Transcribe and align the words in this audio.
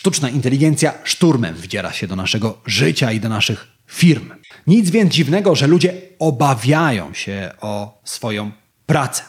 sztuczna 0.00 0.28
inteligencja 0.28 0.94
szturmem 1.04 1.54
wdziera 1.54 1.92
się 1.92 2.06
do 2.06 2.16
naszego 2.16 2.60
życia 2.66 3.12
i 3.12 3.20
do 3.20 3.28
naszych 3.28 3.68
firm. 3.86 4.30
Nic 4.66 4.90
więc 4.90 5.14
dziwnego, 5.14 5.54
że 5.54 5.66
ludzie 5.66 5.94
obawiają 6.18 7.14
się 7.14 7.50
o 7.60 8.00
swoją 8.04 8.50
pracę. 8.86 9.22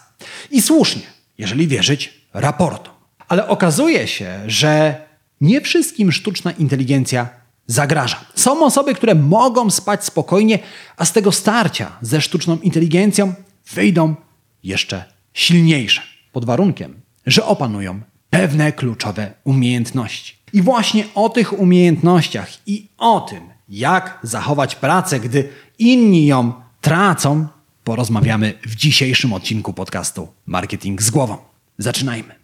I 0.52 0.62
słusznie, 0.62 1.02
jeżeli 1.38 1.68
wierzyć 1.68 2.22
raportom. 2.34 2.94
Ale 3.28 3.48
okazuje 3.48 4.08
się, 4.08 4.40
że 4.48 5.06
nie 5.42 5.62
wszystkim 5.62 6.12
sztuczna 6.12 6.52
inteligencja 6.52 7.30
zagraża. 7.68 8.26
Są 8.36 8.66
osoby, 8.66 8.96
które 8.96 9.16
mogą 9.16 9.70
spać 9.70 10.06
spokojnie, 10.06 10.60
a 10.98 11.06
z 11.06 11.14
tego 11.14 11.32
starcia 11.32 11.98
ze 12.02 12.22
sztuczną 12.22 12.58
inteligencją 12.58 13.34
wyjdą 13.74 14.16
jeszcze 14.64 15.04
silniejsze. 15.34 16.02
Pod 16.32 16.46
warunkiem, 16.46 17.02
że 17.26 17.46
opanują 17.46 18.02
pewne 18.30 18.72
kluczowe 18.72 19.34
umiejętności. 19.44 20.41
I 20.54 20.62
właśnie 20.62 21.06
o 21.16 21.30
tych 21.30 21.60
umiejętnościach 21.60 22.50
i 22.68 22.88
o 22.98 23.22
tym, 23.22 23.50
jak 23.70 24.20
zachować 24.24 24.76
pracę, 24.76 25.20
gdy 25.20 25.50
inni 25.80 26.26
ją 26.26 26.54
tracą, 26.82 27.48
porozmawiamy 27.84 28.54
w 28.66 28.76
dzisiejszym 28.76 29.34
odcinku 29.34 29.74
podcastu 29.74 30.28
Marketing 30.46 31.02
z 31.02 31.10
głową. 31.10 31.38
Zaczynajmy. 31.78 32.36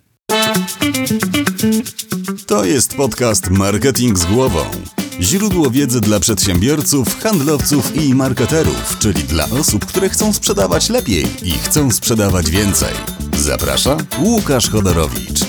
To 2.47 2.65
jest 2.65 2.95
podcast 2.95 3.49
Marketing 3.49 4.17
z 4.17 4.25
głową. 4.25 4.59
Źródło 5.21 5.71
wiedzy 5.71 6.01
dla 6.01 6.19
przedsiębiorców, 6.19 7.19
handlowców 7.19 7.95
i 7.95 8.15
marketerów, 8.15 8.97
czyli 8.99 9.23
dla 9.23 9.45
osób, 9.45 9.85
które 9.85 10.09
chcą 10.09 10.33
sprzedawać 10.33 10.89
lepiej 10.89 11.25
i 11.43 11.51
chcą 11.51 11.91
sprzedawać 11.91 12.49
więcej. 12.49 12.93
Zaprasza 13.37 13.97
Łukasz 14.19 14.69
Chodorowicz. 14.69 15.46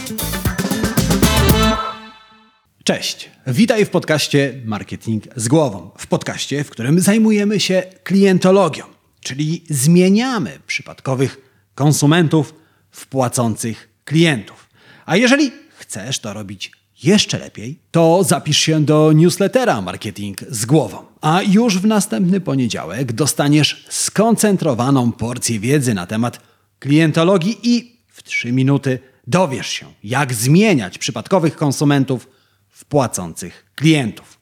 Cześć, 2.88 3.30
witaj 3.46 3.84
w 3.84 3.90
podcaście 3.90 4.54
Marketing 4.64 5.24
z 5.36 5.48
głową. 5.48 5.90
W 5.98 6.06
podcaście, 6.06 6.64
w 6.64 6.70
którym 6.70 7.00
zajmujemy 7.00 7.60
się 7.60 7.82
klientologią, 8.04 8.84
czyli 9.20 9.64
zmieniamy 9.70 10.58
przypadkowych 10.66 11.36
konsumentów 11.74 12.54
w 12.90 13.06
płacących 13.06 13.88
klientów. 14.04 14.68
A 15.06 15.16
jeżeli 15.16 15.52
chcesz 15.78 16.18
to 16.18 16.32
robić 16.32 16.72
jeszcze 17.02 17.38
lepiej, 17.38 17.78
to 17.90 18.24
zapisz 18.24 18.58
się 18.58 18.84
do 18.84 19.12
newslettera 19.12 19.80
Marketing 19.82 20.38
z 20.48 20.66
głową. 20.66 20.98
A 21.20 21.42
już 21.42 21.78
w 21.78 21.86
następny 21.86 22.40
poniedziałek 22.40 23.12
dostaniesz 23.12 23.86
skoncentrowaną 23.88 25.12
porcję 25.12 25.60
wiedzy 25.60 25.94
na 25.94 26.06
temat 26.06 26.40
klientologii 26.78 27.58
i 27.62 27.96
w 28.08 28.22
3 28.22 28.52
minuty 28.52 28.98
dowiesz 29.26 29.68
się, 29.68 29.86
jak 30.04 30.34
zmieniać 30.34 30.98
przypadkowych 30.98 31.56
konsumentów 31.56 32.37
płacących 32.84 33.66
klientów. 33.74 34.38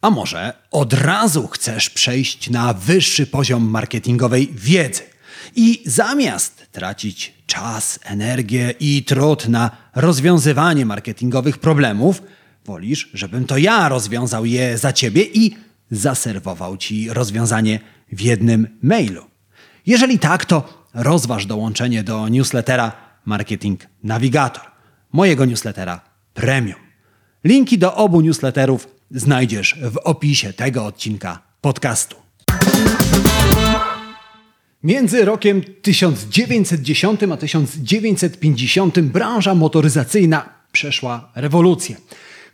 A 0.00 0.10
może 0.10 0.52
od 0.70 0.92
razu 0.92 1.46
chcesz 1.46 1.90
przejść 1.90 2.50
na 2.50 2.74
wyższy 2.74 3.26
poziom 3.26 3.70
marketingowej 3.70 4.48
wiedzy 4.54 5.02
i 5.56 5.82
zamiast 5.86 6.66
tracić 6.72 7.34
czas, 7.46 7.98
energię 8.04 8.74
i 8.80 9.04
trud 9.04 9.48
na 9.48 9.70
rozwiązywanie 9.94 10.86
marketingowych 10.86 11.58
problemów, 11.58 12.22
wolisz, 12.64 13.10
żebym 13.14 13.44
to 13.44 13.58
ja 13.58 13.88
rozwiązał 13.88 14.44
je 14.44 14.78
za 14.78 14.92
ciebie 14.92 15.22
i 15.22 15.56
zaserwował 15.90 16.76
ci 16.76 17.10
rozwiązanie 17.10 17.80
w 18.12 18.20
jednym 18.20 18.78
mailu. 18.82 19.24
Jeżeli 19.86 20.18
tak, 20.18 20.44
to 20.44 20.86
rozważ 20.94 21.46
dołączenie 21.46 22.02
do 22.02 22.28
newslettera 22.28 22.92
Marketing 23.24 23.86
Navigator, 24.02 24.64
mojego 25.12 25.44
newslettera 25.44 26.00
Premium. 26.34 26.87
Linki 27.44 27.78
do 27.78 27.94
obu 27.94 28.20
newsletterów 28.20 28.88
znajdziesz 29.10 29.76
w 29.82 29.96
opisie 29.96 30.52
tego 30.52 30.84
odcinka 30.84 31.42
podcastu. 31.60 32.16
Między 34.82 35.24
rokiem 35.24 35.62
1910 35.82 37.20
a 37.32 37.36
1950 37.36 39.00
branża 39.00 39.54
motoryzacyjna 39.54 40.48
przeszła 40.72 41.32
rewolucję. 41.34 41.96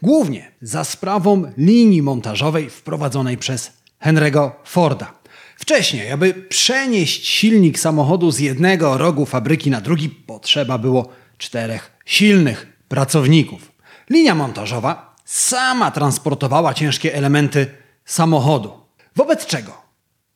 Głównie 0.03 0.53
za 0.63 0.85
sprawą 0.85 1.53
linii 1.59 2.03
montażowej 2.03 2.71
wprowadzonej 2.71 3.39
przez 3.39 3.73
Henry'ego 4.05 4.51
Forda. 4.65 5.13
Wcześniej, 5.57 6.11
aby 6.11 6.35
przenieść 6.35 7.27
silnik 7.27 7.79
samochodu 7.79 8.31
z 8.31 8.39
jednego 8.39 8.99
rogu 8.99 9.27
fabryki 9.27 9.71
na 9.71 9.81
drugi, 9.81 10.09
potrzeba 10.09 10.79
było 10.79 11.09
czterech 11.39 11.93
silnych 12.05 12.67
pracowników. 12.89 13.74
Linia 14.11 14.35
montażowa 14.35 15.17
sama 15.25 15.91
transportowała 15.91 16.75
ciężkie 16.75 17.15
elementy 17.15 17.67
samochodu. 18.05 18.73
Wobec 19.17 19.47
czego 19.47 19.83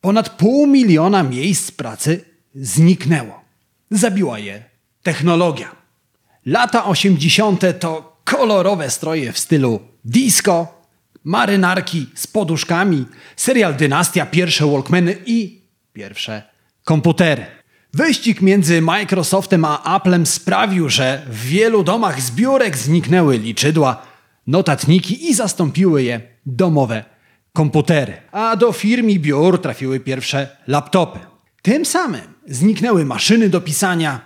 ponad 0.01 0.29
pół 0.29 0.67
miliona 0.67 1.23
miejsc 1.23 1.71
pracy 1.71 2.25
zniknęło. 2.55 3.41
Zabiła 3.91 4.39
je 4.39 4.63
technologia. 5.03 5.75
Lata 6.45 6.85
80. 6.85 7.79
to 7.79 8.21
kolorowe 8.23 8.89
stroje 8.89 9.31
w 9.31 9.39
stylu 9.39 9.79
disco, 10.05 10.67
marynarki 11.23 12.09
z 12.15 12.27
poduszkami, 12.27 13.05
serial 13.35 13.75
Dynastia, 13.75 14.25
pierwsze 14.25 14.65
Walkmany 14.65 15.17
i 15.25 15.61
pierwsze 15.93 16.43
komputery. 16.83 17.58
Wyścig 17.93 18.41
między 18.41 18.81
Microsoftem 18.81 19.65
a 19.65 19.83
Applem 19.83 20.25
sprawił, 20.25 20.89
że 20.89 21.25
w 21.29 21.45
wielu 21.45 21.83
domach 21.83 22.21
z 22.21 22.31
biurek 22.31 22.77
zniknęły 22.77 23.37
liczydła, 23.37 24.01
notatniki 24.47 25.29
i 25.29 25.33
zastąpiły 25.33 26.03
je 26.03 26.21
domowe 26.45 27.05
komputery. 27.53 28.17
A 28.31 28.55
do 28.55 28.71
firm 28.71 29.09
i 29.09 29.19
biur 29.19 29.61
trafiły 29.61 29.99
pierwsze 29.99 30.57
laptopy. 30.67 31.19
Tym 31.61 31.85
samym 31.85 32.21
zniknęły 32.47 33.05
maszyny 33.05 33.49
do 33.49 33.61
pisania, 33.61 34.21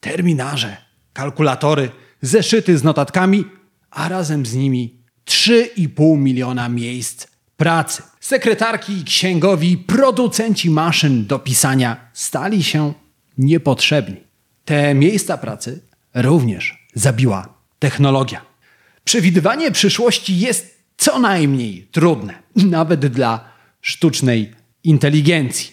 terminarze, 0.00 0.76
kalkulatory, 1.12 1.90
zeszyty 2.22 2.78
z 2.78 2.84
notatkami, 2.84 3.44
a 3.90 4.08
razem 4.08 4.46
z 4.46 4.54
nimi 4.54 5.02
3,5 5.26 6.18
miliona 6.18 6.68
miejsc 6.68 7.26
pracy. 7.56 8.02
Sekretarki, 8.20 9.04
księgowi, 9.04 9.78
producenci 9.78 10.70
maszyn 10.70 11.26
do 11.26 11.38
pisania 11.38 12.10
stali 12.12 12.62
się 12.62 12.94
niepotrzebni. 13.38 14.16
Te 14.64 14.94
miejsca 14.94 15.38
pracy 15.38 15.82
również 16.14 16.86
zabiła 16.94 17.54
technologia. 17.78 18.40
Przewidywanie 19.04 19.70
przyszłości 19.70 20.38
jest 20.38 20.82
co 20.96 21.18
najmniej 21.18 21.88
trudne, 21.92 22.34
nawet 22.56 23.06
dla 23.06 23.48
sztucznej 23.80 24.54
inteligencji. 24.84 25.72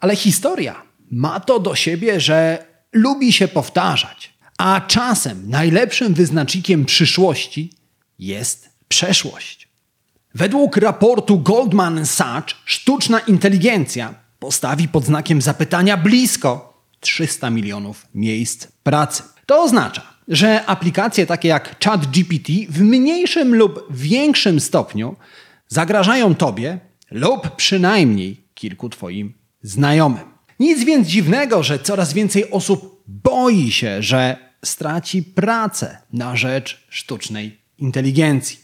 Ale 0.00 0.16
historia 0.16 0.82
ma 1.10 1.40
to 1.40 1.60
do 1.60 1.74
siebie, 1.74 2.20
że 2.20 2.66
lubi 2.92 3.32
się 3.32 3.48
powtarzać, 3.48 4.32
a 4.58 4.80
czasem 4.80 5.50
najlepszym 5.50 6.14
wyznacznikiem 6.14 6.84
przyszłości 6.84 7.72
jest 8.18 8.70
przeszłość. 8.88 9.68
Według 10.34 10.76
raportu 10.76 11.40
Goldman 11.40 12.06
Sachs 12.06 12.54
sztuczna 12.64 13.18
inteligencja 13.18 14.14
postawi 14.38 14.88
pod 14.88 15.04
znakiem 15.04 15.42
zapytania 15.42 15.96
blisko 15.96 16.77
300 17.00 17.50
milionów 17.50 18.06
miejsc 18.14 18.66
pracy. 18.82 19.22
To 19.46 19.62
oznacza, 19.62 20.02
że 20.28 20.66
aplikacje 20.66 21.26
takie 21.26 21.48
jak 21.48 21.84
ChatGPT 21.84 22.52
w 22.68 22.80
mniejszym 22.80 23.54
lub 23.54 23.86
większym 23.90 24.60
stopniu 24.60 25.16
zagrażają 25.68 26.34
Tobie 26.34 26.78
lub 27.10 27.56
przynajmniej 27.56 28.44
kilku 28.54 28.88
Twoim 28.88 29.34
znajomym. 29.62 30.24
Nic 30.60 30.84
więc 30.84 31.08
dziwnego, 31.08 31.62
że 31.62 31.78
coraz 31.78 32.12
więcej 32.12 32.50
osób 32.50 33.02
boi 33.06 33.70
się, 33.70 34.02
że 34.02 34.36
straci 34.64 35.22
pracę 35.22 35.98
na 36.12 36.36
rzecz 36.36 36.86
sztucznej 36.88 37.58
inteligencji. 37.78 38.58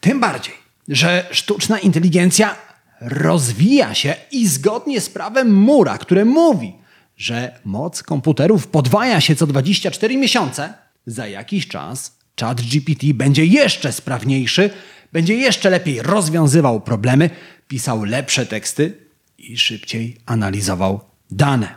Tym 0.00 0.20
bardziej, 0.20 0.54
że 0.88 1.26
sztuczna 1.30 1.78
inteligencja 1.78 2.56
rozwija 3.00 3.94
się 3.94 4.14
i 4.30 4.48
zgodnie 4.48 5.00
z 5.00 5.10
prawem 5.10 5.54
Mura, 5.54 5.98
które 5.98 6.24
mówi, 6.24 6.74
że 7.18 7.60
moc 7.64 8.02
komputerów 8.02 8.66
podwaja 8.66 9.20
się 9.20 9.36
co 9.36 9.46
24 9.46 10.16
miesiące, 10.16 10.74
za 11.06 11.26
jakiś 11.26 11.68
czas 11.68 12.18
ChatGPT 12.40 13.12
będzie 13.14 13.46
jeszcze 13.46 13.92
sprawniejszy, 13.92 14.70
będzie 15.12 15.34
jeszcze 15.34 15.70
lepiej 15.70 16.02
rozwiązywał 16.02 16.80
problemy, 16.80 17.30
pisał 17.68 18.04
lepsze 18.04 18.46
teksty 18.46 18.96
i 19.38 19.58
szybciej 19.58 20.16
analizował 20.26 21.00
dane. 21.30 21.74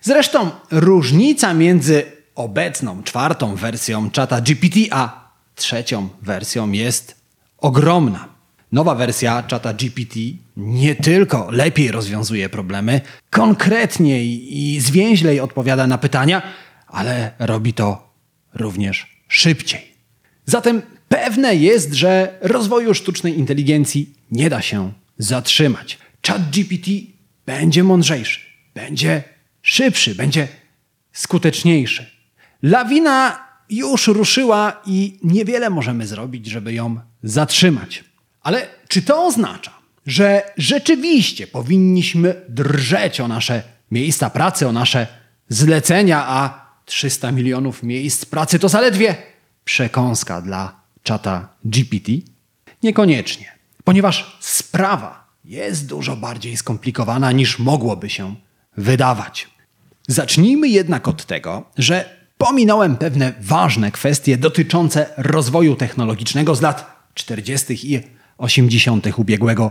Zresztą 0.00 0.50
różnica 0.70 1.54
między 1.54 2.02
obecną 2.34 3.02
czwartą 3.02 3.56
wersją 3.56 4.10
ChatGPT 4.16 4.76
a 4.90 5.30
trzecią 5.54 6.08
wersją 6.22 6.72
jest 6.72 7.20
ogromna. 7.58 8.33
Nowa 8.74 8.94
wersja 8.94 9.42
czata 9.42 9.74
GPT 9.74 10.20
nie 10.56 10.94
tylko 10.94 11.48
lepiej 11.50 11.90
rozwiązuje 11.90 12.48
problemy, 12.48 13.00
konkretniej 13.30 14.56
i 14.58 14.80
zwięźlej 14.80 15.40
odpowiada 15.40 15.86
na 15.86 15.98
pytania, 15.98 16.42
ale 16.86 17.30
robi 17.38 17.72
to 17.72 18.14
również 18.54 19.06
szybciej. 19.28 19.94
Zatem 20.46 20.82
Pewne 21.08 21.56
jest, 21.56 21.92
że 21.92 22.38
rozwoju 22.40 22.94
sztucznej 22.94 23.38
inteligencji 23.38 24.14
nie 24.30 24.50
da 24.50 24.62
się 24.62 24.92
zatrzymać. 25.18 25.98
ChatGPT 26.26 26.90
będzie 27.46 27.84
mądrzejszy, 27.84 28.40
będzie 28.74 29.22
szybszy, 29.62 30.14
będzie 30.14 30.48
skuteczniejszy. 31.12 32.06
Lawina 32.62 33.38
już 33.70 34.06
ruszyła 34.06 34.82
i 34.86 35.18
niewiele 35.24 35.70
możemy 35.70 36.06
zrobić, 36.06 36.46
żeby 36.46 36.72
ją 36.72 37.00
zatrzymać. 37.22 38.04
Ale 38.44 38.66
czy 38.88 39.02
to 39.02 39.26
oznacza, 39.26 39.72
że 40.06 40.42
rzeczywiście 40.56 41.46
powinniśmy 41.46 42.34
drżeć 42.48 43.20
o 43.20 43.28
nasze 43.28 43.62
miejsca 43.90 44.30
pracy, 44.30 44.68
o 44.68 44.72
nasze 44.72 45.06
zlecenia, 45.48 46.24
a 46.28 46.64
300 46.84 47.32
milionów 47.32 47.82
miejsc 47.82 48.24
pracy 48.24 48.58
to 48.58 48.68
zaledwie 48.68 49.16
przekąska 49.64 50.40
dla 50.40 50.80
czata 51.02 51.48
GPT? 51.64 52.12
Niekoniecznie, 52.82 53.52
ponieważ 53.84 54.36
sprawa 54.40 55.24
jest 55.44 55.86
dużo 55.86 56.16
bardziej 56.16 56.56
skomplikowana 56.56 57.32
niż 57.32 57.58
mogłoby 57.58 58.10
się 58.10 58.34
wydawać. 58.76 59.48
Zacznijmy 60.08 60.68
jednak 60.68 61.08
od 61.08 61.24
tego, 61.24 61.64
że 61.78 62.16
pominąłem 62.38 62.96
pewne 62.96 63.32
ważne 63.40 63.90
kwestie 63.90 64.36
dotyczące 64.36 65.06
rozwoju 65.16 65.76
technologicznego 65.76 66.54
z 66.54 66.60
lat 66.60 67.08
40. 67.14 67.92
i 67.92 68.13
80. 68.38 69.06
ubiegłego 69.16 69.70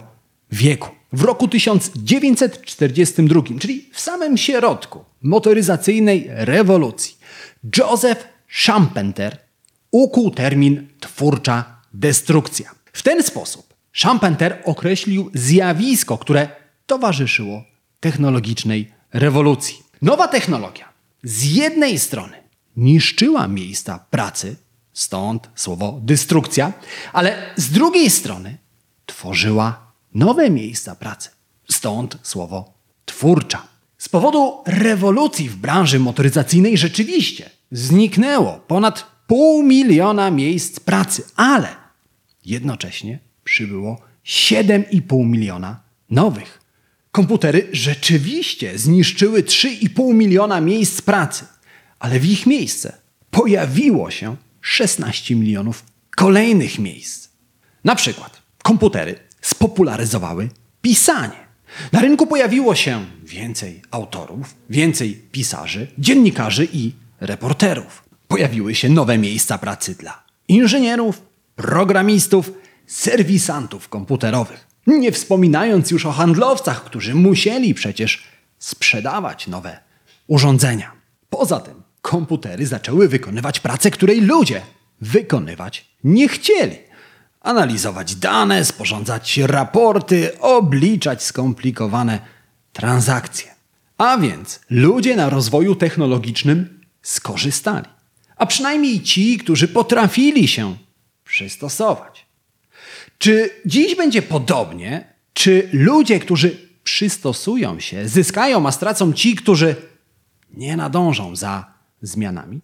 wieku. 0.51 0.89
W 1.13 1.23
roku 1.23 1.47
1942, 1.47 3.41
czyli 3.59 3.89
w 3.93 3.99
samym 3.99 4.37
środku 4.37 5.05
motoryzacyjnej 5.21 6.27
rewolucji, 6.29 7.17
Joseph 7.77 8.27
Schumpeter 8.47 9.37
ukuł 9.91 10.31
termin 10.31 10.87
twórcza 10.99 11.81
destrukcja. 11.93 12.71
W 12.93 13.01
ten 13.01 13.23
sposób 13.23 13.73
Schumpeter 13.93 14.61
określił 14.65 15.31
zjawisko, 15.33 16.17
które 16.17 16.47
towarzyszyło 16.85 17.63
technologicznej 17.99 18.91
rewolucji. 19.13 19.77
Nowa 20.01 20.27
technologia 20.27 20.89
z 21.23 21.43
jednej 21.43 21.99
strony 21.99 22.37
niszczyła 22.77 23.47
miejsca 23.47 24.05
pracy, 24.09 24.55
stąd 24.93 25.49
słowo 25.55 25.99
destrukcja, 26.03 26.73
ale 27.13 27.53
z 27.55 27.69
drugiej 27.69 28.09
strony 28.09 28.57
tworzyła 29.05 29.91
nowe 30.13 30.49
miejsca 30.49 30.95
pracy, 30.95 31.29
stąd 31.69 32.17
słowo 32.23 32.73
twórcza. 33.05 33.67
Z 33.97 34.09
powodu 34.09 34.63
rewolucji 34.65 35.49
w 35.49 35.55
branży 35.55 35.99
motoryzacyjnej 35.99 36.77
rzeczywiście 36.77 37.49
zniknęło 37.71 38.53
ponad 38.67 39.05
pół 39.27 39.63
miliona 39.63 40.31
miejsc 40.31 40.79
pracy, 40.79 41.23
ale 41.35 41.67
jednocześnie 42.45 43.19
przybyło 43.43 44.01
7,5 44.25 45.25
miliona 45.25 45.81
nowych. 46.09 46.61
Komputery 47.11 47.67
rzeczywiście 47.71 48.79
zniszczyły 48.79 49.43
3,5 49.43 50.13
miliona 50.13 50.61
miejsc 50.61 51.01
pracy, 51.01 51.45
ale 51.99 52.19
w 52.19 52.25
ich 52.25 52.45
miejsce 52.45 52.97
pojawiło 53.31 54.11
się 54.11 54.35
16 54.63 55.35
milionów 55.35 55.83
kolejnych 56.15 56.79
miejsc. 56.79 57.29
Na 57.83 57.95
przykład 57.95 58.41
komputery 58.63 59.15
spopularyzowały 59.41 60.49
pisanie. 60.81 61.43
Na 61.91 62.01
rynku 62.01 62.27
pojawiło 62.27 62.75
się 62.75 63.05
więcej 63.23 63.81
autorów, 63.91 64.55
więcej 64.69 65.21
pisarzy, 65.31 65.87
dziennikarzy 65.97 66.67
i 66.73 66.91
reporterów. 67.19 68.03
Pojawiły 68.27 68.75
się 68.75 68.89
nowe 68.89 69.17
miejsca 69.17 69.57
pracy 69.57 69.95
dla 69.95 70.23
inżynierów, 70.47 71.21
programistów, 71.55 72.51
serwisantów 72.87 73.89
komputerowych. 73.89 74.67
Nie 74.87 75.11
wspominając 75.11 75.91
już 75.91 76.05
o 76.05 76.11
handlowcach, 76.11 76.83
którzy 76.83 77.15
musieli 77.15 77.73
przecież 77.73 78.23
sprzedawać 78.59 79.47
nowe 79.47 79.79
urządzenia. 80.27 80.91
Poza 81.29 81.59
tym 81.59 81.82
komputery 82.03 82.67
zaczęły 82.67 83.07
wykonywać 83.07 83.59
pracę, 83.59 83.91
której 83.91 84.21
ludzie 84.21 84.61
wykonywać 85.01 85.85
nie 86.03 86.27
chcieli. 86.27 86.77
Analizować 87.41 88.15
dane, 88.15 88.65
sporządzać 88.65 89.37
raporty, 89.37 90.39
obliczać 90.39 91.23
skomplikowane 91.23 92.19
transakcje. 92.73 93.51
A 93.97 94.17
więc 94.17 94.59
ludzie 94.69 95.15
na 95.15 95.29
rozwoju 95.29 95.75
technologicznym 95.75 96.79
skorzystali. 97.01 97.85
A 98.35 98.45
przynajmniej 98.45 99.01
ci, 99.01 99.37
którzy 99.37 99.67
potrafili 99.67 100.47
się 100.47 100.77
przystosować. 101.25 102.25
Czy 103.17 103.49
dziś 103.65 103.95
będzie 103.95 104.21
podobnie? 104.21 105.13
Czy 105.33 105.69
ludzie, 105.73 106.19
którzy 106.19 106.57
przystosują 106.83 107.79
się, 107.79 108.07
zyskają, 108.07 108.67
a 108.67 108.71
stracą 108.71 109.13
ci, 109.13 109.35
którzy 109.35 109.75
nie 110.53 110.77
nadążą 110.77 111.35
za 111.35 111.72
zmianami? 112.03 112.61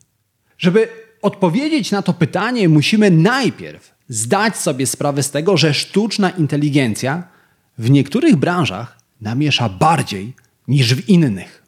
Żeby 0.58 0.88
odpowiedzieć 1.22 1.92
na 1.92 2.02
to 2.02 2.14
pytanie, 2.14 2.70
musimy 2.70 3.12
najpierw 3.12 3.94
zdać 4.10 4.58
sobie 4.58 4.86
sprawę 4.86 5.24
z 5.24 5.32
tego, 5.32 5.58
że 5.58 5.74
sztuczna 5.74 6.30
inteligencja 6.30 7.24
w 7.78 7.90
niektórych 7.90 8.36
branżach 8.36 8.98
namiesza 9.22 9.70
bardziej 9.70 10.34
niż 10.68 10.96
w 10.96 11.10
innych. 11.10 11.64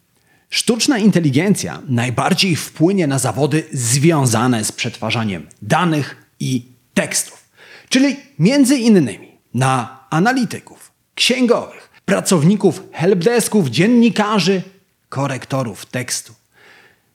Sztuczna 0.50 0.98
inteligencja 0.98 1.82
najbardziej 1.88 2.56
wpłynie 2.56 3.08
na 3.08 3.20
zawody 3.20 3.64
związane 3.74 4.64
z 4.64 4.72
przetwarzaniem 4.72 5.48
danych 5.62 6.16
i 6.40 6.66
tekstów, 6.94 7.50
czyli 7.90 8.18
między 8.40 8.78
innymi 8.78 9.32
na 9.54 10.00
analityków, 10.10 10.92
księgowych, 11.16 11.90
pracowników 12.06 12.84
helpdesków, 12.92 13.70
dziennikarzy, 13.70 14.62
korektorów 15.10 15.86
tekstu. 15.86 16.41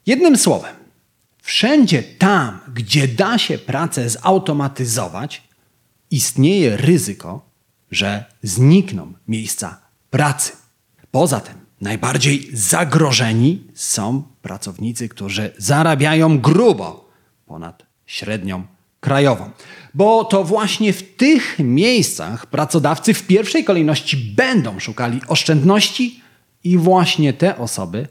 Jednym 0.07 0.37
słowem, 0.37 0.77
wszędzie 1.43 2.03
tam, 2.03 2.61
gdzie 2.75 3.09
da 3.09 3.39
się 3.39 3.59
pracę 3.59 4.11
zautomatyzować, 4.11 5.43
istnieje 6.11 6.77
ryzyko, 6.77 7.51
że 7.91 8.25
znikną 8.43 9.13
miejsca 9.29 9.81
pracy. 10.11 10.53
Poza 11.11 11.41
tym, 11.41 11.55
najbardziej 11.81 12.49
zagrożeni 12.53 13.65
są 13.75 14.23
pracownicy, 14.43 15.09
którzy 15.09 15.53
zarabiają 15.59 16.39
grubo 16.39 17.11
ponad 17.47 17.87
średnią 18.07 18.63
krajową. 19.01 19.51
Bo 19.95 20.25
to 20.25 20.45
właśnie 20.45 20.93
w 20.93 21.17
tych 21.17 21.59
miejscach 21.59 22.47
pracodawcy 22.47 23.15
w 23.15 23.27
pierwszej 23.27 23.65
kolejności 23.65 24.17
będą 24.17 24.81
szukali 24.81 25.21
oszczędności 25.29 26.21
i 26.65 26.79
właśnie 26.79 27.33
te 27.33 27.59
osoby 27.59 28.09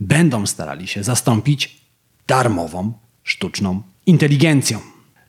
będą 0.00 0.46
starali 0.46 0.86
się 0.86 1.04
zastąpić 1.04 1.80
darmową 2.26 2.92
sztuczną 3.24 3.82
inteligencją. 4.06 4.78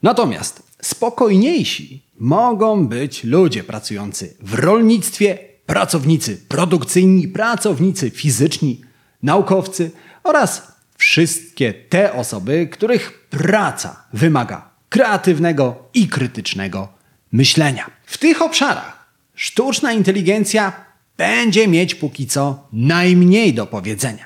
Natomiast 0.04 0.64
spokojniejsi 0.82 2.04
mogą 2.20 2.88
być 2.88 3.24
ludzie 3.24 3.64
pracujący 3.64 4.36
w 4.40 4.54
rolnictwie, 4.54 5.38
pracownicy 5.66 6.38
produkcyjni, 6.48 7.28
pracownicy 7.28 8.10
fizyczni, 8.10 8.82
naukowcy 9.24 9.92
oraz 10.24 10.72
wszystkie 10.98 11.74
te 11.74 12.14
osoby, 12.14 12.68
których 12.72 13.28
praca 13.30 14.04
wymaga 14.14 14.70
kreatywnego 14.90 15.90
i 15.94 16.08
krytycznego 16.08 16.88
myślenia. 17.32 17.92
W 18.06 18.18
tych 18.18 18.42
obszarach 18.42 19.10
sztuczna 19.36 19.94
inteligencja 19.94 20.89
będzie 21.20 21.68
mieć 21.68 21.96
póki 21.96 22.28
co 22.28 22.68
najmniej 22.74 23.54
do 23.54 23.66
powiedzenia. 23.66 24.26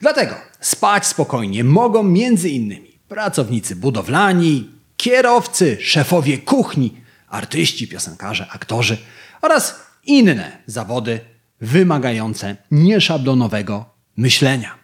Dlatego 0.00 0.34
spać 0.60 1.06
spokojnie 1.06 1.64
mogą 1.64 2.02
między 2.02 2.48
innymi 2.48 2.98
pracownicy 3.08 3.76
budowlani, 3.76 4.70
kierowcy, 4.96 5.78
szefowie 5.80 6.38
kuchni, 6.38 6.96
artyści, 7.28 7.88
piosenkarze, 7.88 8.46
aktorzy 8.50 8.98
oraz 9.42 9.80
inne 10.04 10.58
zawody 10.66 11.20
wymagające 11.60 12.56
nieszablonowego 12.70 13.84
myślenia. 14.16 14.78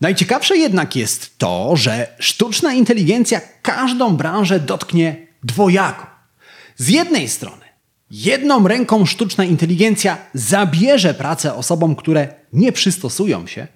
Najciekawsze 0.00 0.56
jednak 0.56 0.96
jest 0.96 1.38
to, 1.38 1.76
że 1.76 2.06
sztuczna 2.18 2.72
inteligencja 2.72 3.40
każdą 3.62 4.16
branżę 4.16 4.60
dotknie 4.60 5.26
dwojako. 5.42 6.06
Z 6.76 6.88
jednej 6.88 7.28
strony, 7.28 7.61
jedną 8.12 8.68
ręką 8.68 9.06
sztuczna 9.06 9.44
inteligencja 9.44 10.18
zabierze 10.34 11.14
pracę 11.14 11.54
osobom, 11.54 11.96
które 11.96 12.34
nie 12.52 12.72
przystosują 12.72 13.46
się, 13.46 13.66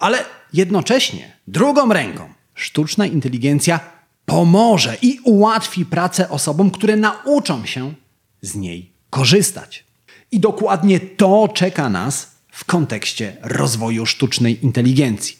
ale 0.00 0.24
jednocześnie 0.52 1.36
drugą 1.46 1.92
ręką 1.92 2.28
sztuczna 2.54 3.06
inteligencja 3.06 3.80
pomoże 4.26 4.96
i 5.02 5.18
ułatwi 5.24 5.84
pracę 5.84 6.28
osobom, 6.28 6.70
które 6.70 6.96
nauczą 6.96 7.66
się 7.66 7.94
z 8.42 8.54
niej 8.54 8.92
korzystać. 9.10 9.84
I 10.30 10.40
dokładnie 10.40 11.00
to 11.00 11.48
czeka 11.54 11.88
nas 11.88 12.32
w 12.52 12.64
kontekście 12.64 13.36
rozwoju 13.42 14.06
sztucznej 14.06 14.64
inteligencji. 14.64 15.36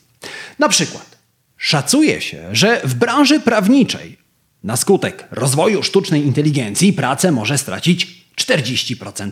Na 0.59 0.68
przykład, 0.68 1.18
szacuje 1.56 2.21
się, 2.21 2.49
że 2.52 2.80
w 2.85 2.94
branży 2.94 3.40
prawniczej 3.40 4.23
Na 4.64 4.76
skutek 4.76 5.28
rozwoju 5.30 5.82
sztucznej 5.82 6.26
inteligencji 6.26 6.92
pracę 6.92 7.32
może 7.32 7.59
stracić 7.59 8.22
40% 8.37 9.31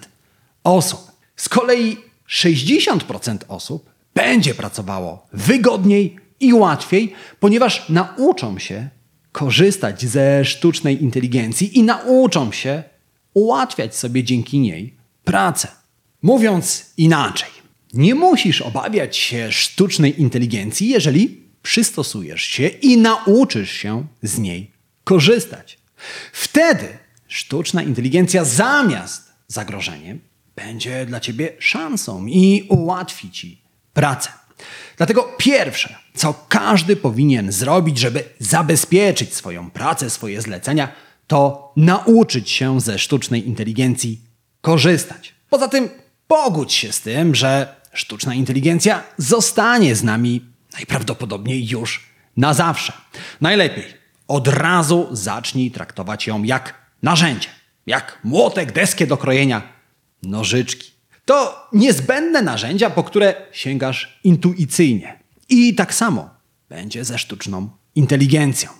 osób. 0.64 1.00
Z 1.37 1.49
kolei 1.49 1.97
60% 2.28 3.38
osób 3.49 3.90
będzie 4.14 4.54
pracowało 4.54 5.26
wygodniej 5.33 6.16
i 6.40 6.54
łatwiej, 6.54 7.12
ponieważ 7.40 7.88
nauczą 7.88 8.59
się 8.59 8.88
korzystać 9.33 10.04
ze 10.04 10.45
sztucznej 10.45 11.02
inteligencji 11.02 11.78
i 11.78 11.83
nauczą 11.83 12.52
się 12.52 12.83
ułatwiać 13.35 13.97
sobie 13.97 14.25
dzięki 14.25 14.59
niej 14.59 14.95
pracę. 15.25 15.69
Mówiąc 16.23 16.92
inaczej, 16.97 17.50
nie 17.92 18.14
musisz 18.14 18.62
obawiać 18.62 19.16
się 19.16 19.52
sztucznej 19.52 20.21
inteligencji, 20.21 20.88
jeżeli 20.88 21.42
przystosujesz 21.62 22.42
się 22.42 22.66
i 22.69 22.97
nauczysz 22.97 23.71
się 23.71 24.07
z 24.23 24.38
niej 24.38 24.71
korzystać. 25.04 25.78
Wtedy 26.33 26.88
sztuczna 27.30 27.82
inteligencja 27.82 28.44
zamiast 28.44 29.32
zagrożeniem 29.49 30.20
będzie 30.56 31.06
dla 31.06 31.20
ciebie 31.20 31.52
szansą 31.58 32.26
i 32.26 32.66
ułatwi 32.68 33.30
ci 33.30 33.62
pracę. 33.92 34.30
Dlatego 34.96 35.34
pierwsze, 35.38 35.96
co 36.14 36.34
każdy 36.49 36.96
powinien 36.96 37.52
zrobić, 37.52 37.99
żeby 37.99 38.25
zabezpieczyć 38.38 39.34
swoją 39.34 39.70
pracę, 39.70 40.10
swoje 40.10 40.42
zlecenia, 40.42 40.92
to 41.26 41.72
nauczyć 41.76 42.50
się 42.50 42.80
ze 42.80 42.99
sztucznej 42.99 43.49
inteligencji 43.49 44.20
korzystać. 44.60 45.34
Poza 45.50 45.68
tym 45.68 45.88
pogódź 46.26 46.72
się 46.72 46.92
z 46.92 47.00
tym, 47.00 47.34
że 47.34 47.76
sztuczna 47.92 48.34
inteligencja 48.34 49.02
zostanie 49.16 49.96
z 49.96 50.02
nami 50.02 50.44
najprawdopodobniej 50.72 51.68
już 51.68 52.06
na 52.37 52.54
zawsze. 52.54 52.92
Najlepiej 53.40 53.84
od 54.28 54.49
razu 54.49 55.08
zacznij 55.10 55.70
traktować 55.70 56.26
ją 56.26 56.42
jak 56.42 56.79
narzędzie, 57.02 57.49
jak 57.87 58.19
młotek, 58.25 58.73
deskę 58.73 59.07
do 59.07 59.16
krojenia, 59.16 59.62
nożyczki. 60.23 60.90
To 61.25 61.69
niezbędne 61.73 62.42
narzędzia, 62.42 62.90
po 62.90 63.04
które 63.04 63.35
sięgasz 63.52 64.21
intuicyjnie. 64.25 65.19
I 65.49 65.75
tak 65.75 65.95
samo 65.95 66.30
będzie 66.69 67.04
ze 67.04 67.19
sztuczną 67.19 67.71
inteligencją. 67.95 68.71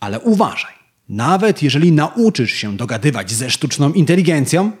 Ale 0.00 0.20
uważaj, 0.20 0.72
nawet 1.08 1.62
jeżeli 1.62 1.92
nauczysz 1.92 2.52
się 2.52 2.76
dogadywać 2.76 3.32
ze 3.32 3.50
sztuczną 3.50 3.92
inteligencją, 3.92 4.72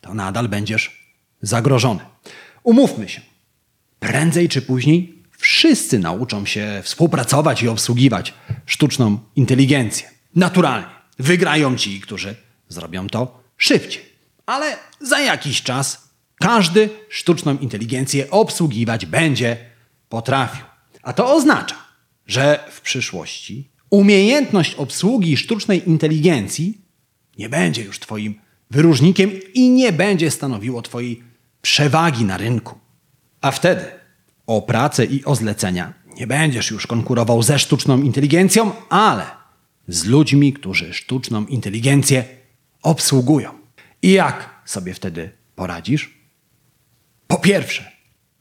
to 0.00 0.14
nadal 0.14 0.48
będziesz 0.48 1.14
zagrożony. 1.42 2.00
Umówmy 2.62 3.08
się, 3.08 3.20
prędzej 4.00 4.48
czy 4.48 4.62
później 4.62 5.22
wszyscy 5.38 5.98
nauczą 5.98 6.46
się 6.46 6.80
współpracować 6.84 7.62
i 7.62 7.68
obsługiwać 7.68 8.34
sztuczną 8.66 9.18
inteligencję. 9.36 10.10
Naturalnie 10.34 11.01
wygrają 11.18 11.76
ci, 11.76 12.00
którzy 12.00 12.34
zrobią 12.68 13.08
to 13.08 13.42
szybciej. 13.56 14.02
Ale 14.46 14.76
za 15.00 15.20
jakiś 15.20 15.62
czas 15.62 16.08
każdy 16.34 16.88
sztuczną 17.08 17.58
inteligencję 17.58 18.30
obsługiwać 18.30 19.06
będzie 19.06 19.56
potrafił. 20.08 20.64
A 21.02 21.12
to 21.12 21.34
oznacza, 21.34 21.76
że 22.26 22.64
w 22.70 22.80
przyszłości 22.80 23.70
umiejętność 23.90 24.74
obsługi 24.74 25.36
sztucznej 25.36 25.88
inteligencji 25.88 26.78
nie 27.38 27.48
będzie 27.48 27.82
już 27.82 27.98
Twoim 27.98 28.34
wyróżnikiem 28.70 29.30
i 29.54 29.70
nie 29.70 29.92
będzie 29.92 30.30
stanowiło 30.30 30.82
Twojej 30.82 31.22
przewagi 31.62 32.24
na 32.24 32.36
rynku. 32.36 32.78
A 33.40 33.50
wtedy 33.50 33.84
o 34.46 34.62
pracę 34.62 35.04
i 35.04 35.24
o 35.24 35.34
zlecenia 35.34 35.92
nie 36.16 36.26
będziesz 36.26 36.70
już 36.70 36.86
konkurował 36.86 37.42
ze 37.42 37.58
sztuczną 37.58 38.02
inteligencją, 38.02 38.72
ale 38.90 39.41
z 39.88 40.04
ludźmi, 40.04 40.52
którzy 40.52 40.94
sztuczną 40.94 41.46
inteligencję 41.46 42.24
obsługują. 42.82 43.50
I 44.02 44.12
jak 44.12 44.50
sobie 44.64 44.94
wtedy 44.94 45.30
poradzisz? 45.56 46.14
Po 47.26 47.38
pierwsze, 47.38 47.92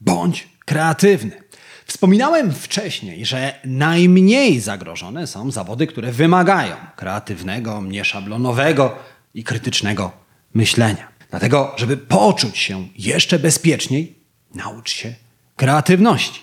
bądź 0.01 0.47
kreatywny. 0.65 1.43
Wspominałem 1.85 2.53
wcześniej, 2.53 3.25
że 3.25 3.59
najmniej 3.65 4.59
zagrożone 4.59 5.27
są 5.27 5.51
zawody, 5.51 5.87
które 5.87 6.11
wymagają 6.11 6.75
kreatywnego, 6.95 7.81
nieszablonowego 7.81 8.95
i 9.33 9.43
krytycznego 9.43 10.11
myślenia. 10.53 11.07
Dlatego, 11.29 11.75
żeby 11.77 11.97
poczuć 11.97 12.57
się 12.57 12.87
jeszcze 12.97 13.39
bezpieczniej, 13.39 14.15
naucz 14.53 14.91
się 14.91 15.15
kreatywności. 15.55 16.41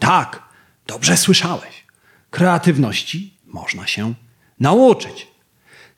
Tak, 0.00 0.42
dobrze 0.86 1.16
słyszałeś. 1.16 1.84
Kreatywności 2.30 3.34
można 3.46 3.86
się 3.86 4.14
nauczyć. 4.60 5.26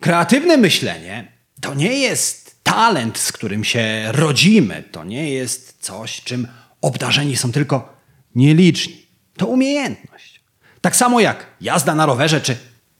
Kreatywne 0.00 0.56
myślenie 0.56 1.32
to 1.60 1.74
nie 1.74 1.98
jest 1.98 2.62
talent, 2.62 3.18
z 3.18 3.32
którym 3.32 3.64
się 3.64 4.12
rodzimy, 4.12 4.84
to 4.92 5.04
nie 5.04 5.30
jest 5.30 5.76
coś, 5.80 6.20
czym 6.20 6.48
obdarzeni 6.80 7.36
są 7.36 7.52
tylko 7.52 7.96
nieliczni. 8.34 9.06
To 9.36 9.46
umiejętność. 9.46 10.40
Tak 10.80 10.96
samo 10.96 11.20
jak 11.20 11.46
jazda 11.60 11.94
na 11.94 12.06
rowerze 12.06 12.40
czy 12.40 12.56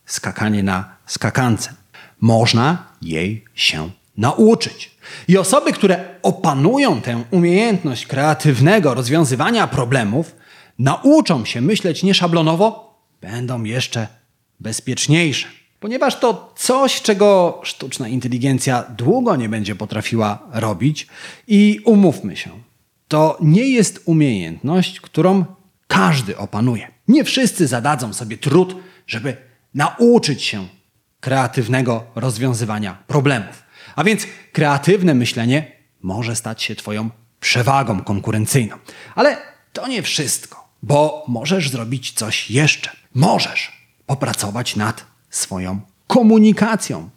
skakanie 0.06 0.62
na 0.62 0.96
skakance. 1.06 1.74
Można 2.20 2.86
jej 3.02 3.44
się 3.54 3.90
nauczyć. 4.16 4.90
I 5.28 5.38
osoby, 5.38 5.72
które 5.72 6.04
opanują 6.22 7.00
tę 7.00 7.24
umiejętność 7.30 8.06
kreatywnego 8.06 8.94
rozwiązywania 8.94 9.66
problemów, 9.66 10.36
nauczą 10.78 11.44
się 11.44 11.60
myśleć 11.60 12.02
nieszablonowo, 12.02 12.98
będą 13.20 13.64
jeszcze 13.64 14.06
bezpieczniejsze. 14.62 15.48
Ponieważ 15.80 16.18
to 16.20 16.52
coś, 16.56 17.02
czego 17.02 17.60
sztuczna 17.64 18.08
inteligencja 18.08 18.82
długo 18.82 19.36
nie 19.36 19.48
będzie 19.48 19.74
potrafiła 19.74 20.38
robić, 20.52 21.06
i 21.46 21.80
umówmy 21.84 22.36
się, 22.36 22.50
to 23.08 23.38
nie 23.40 23.68
jest 23.68 24.02
umiejętność, 24.04 25.00
którą 25.00 25.44
każdy 25.86 26.38
opanuje. 26.38 26.88
Nie 27.08 27.24
wszyscy 27.24 27.66
zadadzą 27.66 28.12
sobie 28.12 28.38
trud, 28.38 28.76
żeby 29.06 29.36
nauczyć 29.74 30.42
się 30.42 30.68
kreatywnego 31.20 32.04
rozwiązywania 32.14 32.98
problemów. 33.06 33.62
A 33.96 34.04
więc 34.04 34.26
kreatywne 34.52 35.14
myślenie 35.14 35.72
może 36.02 36.36
stać 36.36 36.62
się 36.62 36.74
Twoją 36.76 37.10
przewagą 37.40 38.00
konkurencyjną. 38.00 38.76
Ale 39.14 39.36
to 39.72 39.88
nie 39.88 40.02
wszystko, 40.02 40.68
bo 40.82 41.24
możesz 41.28 41.70
zrobić 41.70 42.12
coś 42.12 42.50
jeszcze. 42.50 42.90
Możesz 43.14 43.81
popracować 44.06 44.76
nad 44.76 45.06
swoją 45.30 45.80
komunikacją. 46.06 47.10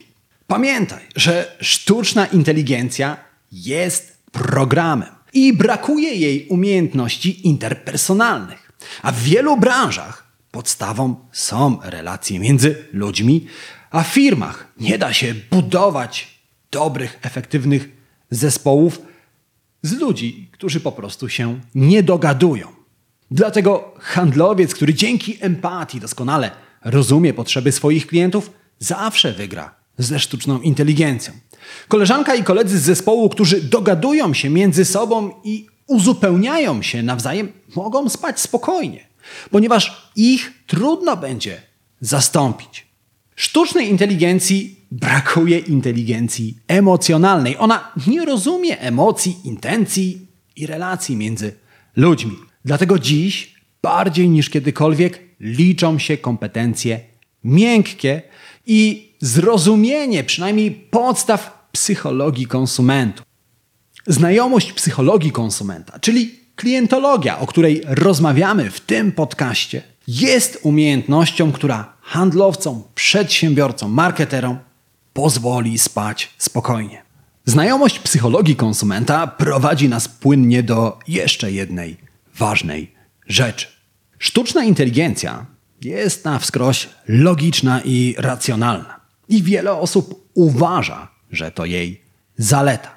Pamiętaj, 0.48 1.02
że 1.16 1.58
sztuczna 1.62 2.26
inteligencja 2.26 3.18
jest 3.52 4.18
programem 4.32 5.10
i 5.34 5.54
brakuje 5.54 6.16
jej 6.16 6.48
umiejętności 6.48 7.48
interpersonalnych. 7.48 8.72
A 9.02 9.12
w 9.12 9.20
wielu 9.20 9.58
branżach 9.58 10.26
podstawą 10.52 11.16
są 11.32 11.80
relacje 11.84 12.40
między 12.40 12.88
ludźmi, 12.94 13.48
a 13.92 14.04
w 14.04 14.08
firmach 14.08 14.68
nie 14.80 14.98
da 14.98 15.14
się 15.14 15.36
budować 15.52 16.40
dobrych, 16.72 17.20
efektywnych 17.22 17.90
zespołów 18.32 19.02
z 19.82 19.94
ludzi, 19.94 20.50
którzy 20.52 20.80
po 20.80 20.92
prostu 20.92 21.30
się 21.30 21.60
nie 21.76 22.04
dogadują. 22.04 22.68
Dlatego 23.32 23.94
handlowiec, 24.00 24.76
który 24.76 24.94
dzięki 24.94 25.38
empatii 25.42 26.00
doskonale 26.00 26.52
rozumie 26.86 27.34
potrzeby 27.34 27.72
swoich 27.72 28.08
klientów, 28.08 28.52
zawsze 28.80 29.34
wygra 29.34 29.76
ze 29.98 30.20
sztuczną 30.20 30.62
inteligencją. 30.62 31.34
Koleżanka 31.88 32.36
i 32.36 32.44
koledzy 32.44 32.80
z 32.80 32.84
zespołu, 32.84 33.30
którzy 33.30 33.62
dogadują 33.62 34.34
się 34.34 34.50
między 34.50 34.86
sobą 34.86 35.32
i 35.44 35.68
uzupełniają 35.88 36.82
się 36.82 37.04
nawzajem, 37.04 37.52
mogą 37.76 38.10
spać 38.10 38.40
spokojnie, 38.40 39.08
ponieważ 39.52 40.12
ich 40.16 40.54
trudno 40.68 41.18
będzie 41.18 41.62
zastąpić. 42.02 42.86
Sztucznej 43.36 43.90
inteligencji 43.90 44.80
brakuje 44.92 45.60
inteligencji 45.60 46.58
emocjonalnej. 46.68 47.58
Ona 47.58 47.92
nie 48.08 48.26
rozumie 48.26 48.80
emocji, 48.80 49.38
intencji 49.44 50.28
i 50.56 50.68
relacji 50.68 51.16
między 51.16 51.56
ludźmi. 51.96 52.36
Dlatego 52.66 53.00
dziś 53.00 53.56
bardziej 53.82 54.30
niż 54.30 54.50
kiedykolwiek 54.50 55.25
liczą 55.40 56.00
się 56.00 56.18
kompetencje 56.18 57.00
miękkie 57.44 58.22
i 58.66 59.10
zrozumienie 59.20 60.24
przynajmniej 60.24 60.72
podstaw 60.72 61.68
psychologii 61.72 62.48
konsumentów. 62.48 63.26
Znajomość 64.08 64.74
psychologii 64.74 65.32
konsumenta, 65.32 66.00
czyli 66.00 66.40
klientologia, 66.56 67.40
o 67.40 67.48
której 67.48 67.82
rozmawiamy 67.86 68.72
w 68.72 68.80
tym 68.80 69.12
podcaście, 69.12 69.82
jest 70.08 70.60
umiejętnością, 70.64 71.52
która 71.52 71.94
handlowcom, 72.02 72.84
przedsiębiorcom, 72.96 73.92
marketerom 73.92 74.58
pozwoli 75.14 75.78
spać 75.78 76.34
spokojnie. 76.38 77.04
Znajomość 77.46 78.00
psychologii 78.00 78.56
konsumenta 78.56 79.28
prowadzi 79.28 79.90
nas 79.90 80.08
płynnie 80.08 80.64
do 80.64 81.00
jeszcze 81.08 81.52
jednej 81.52 81.98
ważnej 82.36 82.92
rzeczy. 83.28 83.75
Sztuczna 84.20 84.64
inteligencja 84.64 85.46
jest 85.82 86.26
na 86.26 86.40
wskroś 86.40 86.90
logiczna 87.08 87.82
i 87.82 88.16
racjonalna. 88.18 89.00
I 89.30 89.44
wiele 89.44 89.74
osób 89.74 90.30
uważa, 90.34 91.08
że 91.32 91.52
to 91.52 91.66
jej 91.66 92.02
zaleta. 92.38 92.96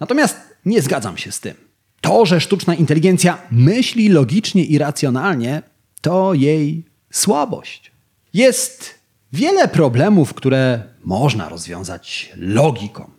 Natomiast 0.00 0.36
nie 0.64 0.82
zgadzam 0.82 1.16
się 1.16 1.32
z 1.32 1.40
tym. 1.40 1.54
To, 2.00 2.26
że 2.26 2.40
sztuczna 2.40 2.74
inteligencja 2.74 3.38
myśli 3.50 4.08
logicznie 4.08 4.64
i 4.64 4.78
racjonalnie, 4.78 5.62
to 6.00 6.34
jej 6.34 6.84
słabość. 7.10 7.92
Jest 8.34 8.94
wiele 9.32 9.68
problemów, 9.68 10.34
które 10.34 10.82
można 11.04 11.48
rozwiązać 11.48 12.32
logiką. 12.36 13.10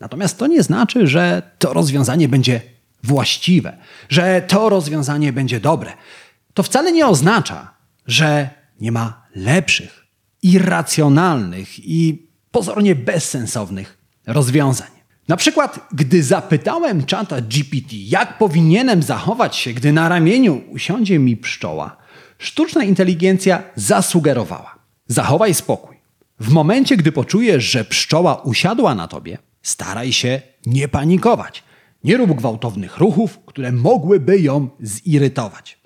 Natomiast 0.00 0.38
to 0.38 0.46
nie 0.46 0.62
znaczy, 0.62 1.06
że 1.06 1.42
to 1.58 1.72
rozwiązanie 1.72 2.28
będzie 2.28 2.60
właściwe, 3.02 3.76
że 4.08 4.42
to 4.48 4.68
rozwiązanie 4.68 5.32
będzie 5.32 5.60
dobre. 5.60 5.92
To 6.54 6.62
wcale 6.62 6.92
nie 6.92 7.06
oznacza, 7.06 7.74
że 8.06 8.50
nie 8.80 8.92
ma 8.92 9.26
lepszych, 9.34 10.06
irracjonalnych 10.42 11.78
i 11.78 12.28
pozornie 12.50 12.94
bezsensownych 12.94 13.98
rozwiązań. 14.26 14.90
Na 15.28 15.36
przykład, 15.36 15.88
gdy 15.92 16.22
zapytałem 16.22 17.06
czata 17.06 17.40
GPT, 17.40 17.96
jak 17.96 18.38
powinienem 18.38 19.02
zachować 19.02 19.56
się, 19.56 19.72
gdy 19.72 19.92
na 19.92 20.08
ramieniu 20.08 20.62
usiądzie 20.70 21.18
mi 21.18 21.36
pszczoła, 21.36 21.96
sztuczna 22.38 22.84
inteligencja 22.84 23.62
zasugerowała: 23.74 24.78
Zachowaj 25.06 25.54
spokój. 25.54 25.96
W 26.40 26.48
momencie, 26.48 26.96
gdy 26.96 27.12
poczujesz, 27.12 27.64
że 27.64 27.84
pszczoła 27.84 28.34
usiadła 28.34 28.94
na 28.94 29.08
tobie, 29.08 29.38
staraj 29.62 30.12
się 30.12 30.42
nie 30.66 30.88
panikować. 30.88 31.64
Nie 32.04 32.16
rób 32.16 32.32
gwałtownych 32.32 32.98
ruchów, 32.98 33.38
które 33.46 33.72
mogłyby 33.72 34.40
ją 34.40 34.68
zirytować. 34.80 35.79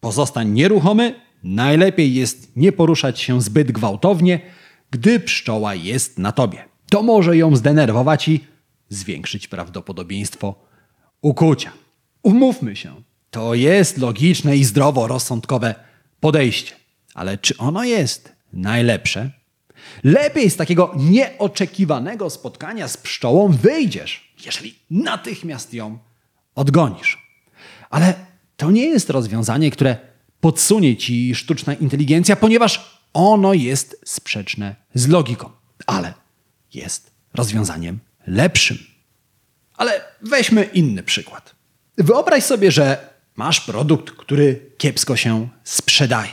Pozostań 0.00 0.50
nieruchomy, 0.50 1.20
najlepiej 1.42 2.14
jest 2.14 2.56
nie 2.56 2.72
poruszać 2.72 3.20
się 3.20 3.42
zbyt 3.42 3.72
gwałtownie, 3.72 4.40
gdy 4.90 5.20
pszczoła 5.20 5.74
jest 5.74 6.18
na 6.18 6.32
tobie. 6.32 6.64
To 6.90 7.02
może 7.02 7.36
ją 7.36 7.56
zdenerwować 7.56 8.28
i 8.28 8.44
zwiększyć 8.88 9.48
prawdopodobieństwo 9.48 10.54
ukucia. 11.22 11.72
Umówmy 12.22 12.76
się, 12.76 13.02
to 13.30 13.54
jest 13.54 13.98
logiczne 13.98 14.56
i 14.56 14.64
zdroworozsądkowe 14.64 15.74
podejście. 16.20 16.72
Ale 17.14 17.38
czy 17.38 17.56
ono 17.56 17.84
jest 17.84 18.32
najlepsze? 18.52 19.30
Lepiej 20.04 20.50
z 20.50 20.56
takiego 20.56 20.94
nieoczekiwanego 20.96 22.30
spotkania 22.30 22.88
z 22.88 22.96
pszczołą 22.96 23.52
wyjdziesz, 23.52 24.34
jeżeli 24.44 24.74
natychmiast 24.90 25.74
ją 25.74 25.98
odgonisz. 26.54 27.30
Ale 27.90 28.14
to 28.60 28.70
nie 28.70 28.86
jest 28.86 29.10
rozwiązanie, 29.10 29.70
które 29.70 29.96
podsunie 30.40 30.96
ci 30.96 31.34
sztuczna 31.34 31.74
inteligencja, 31.74 32.36
ponieważ 32.36 33.00
ono 33.12 33.54
jest 33.54 34.00
sprzeczne 34.04 34.76
z 34.94 35.08
logiką, 35.08 35.50
ale 35.86 36.14
jest 36.74 37.10
rozwiązaniem 37.34 37.98
lepszym. 38.26 38.78
Ale 39.76 40.00
weźmy 40.22 40.64
inny 40.64 41.02
przykład. 41.02 41.54
Wyobraź 41.98 42.44
sobie, 42.44 42.70
że 42.70 43.08
masz 43.36 43.60
produkt, 43.60 44.10
który 44.10 44.72
kiepsko 44.78 45.16
się 45.16 45.48
sprzedaje. 45.64 46.32